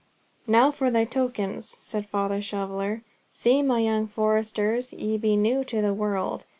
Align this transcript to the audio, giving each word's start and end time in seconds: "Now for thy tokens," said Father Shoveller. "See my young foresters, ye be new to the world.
"Now 0.47 0.71
for 0.71 0.89
thy 0.89 1.05
tokens," 1.05 1.75
said 1.79 2.07
Father 2.07 2.41
Shoveller. 2.41 3.03
"See 3.31 3.61
my 3.61 3.81
young 3.81 4.07
foresters, 4.07 4.93
ye 4.93 5.15
be 5.19 5.37
new 5.37 5.63
to 5.65 5.79
the 5.79 5.93
world. 5.93 6.45